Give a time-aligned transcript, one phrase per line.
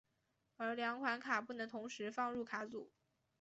[0.57, 2.89] 而两款卡不能同时放入卡组。